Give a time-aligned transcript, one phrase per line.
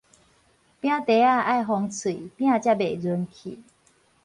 [0.03, 0.29] 餅袋仔愛封喙，
[2.35, 3.37] 餅才袂潤去